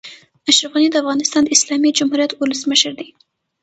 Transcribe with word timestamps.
اشرف 0.49 0.71
غني 0.75 0.87
د 0.91 0.95
افغانستان 1.01 1.41
د 1.43 1.49
اسلامي 1.55 1.89
جمهوريت 1.97 2.31
اولسمشر 2.41 2.91
دئ. 2.99 3.07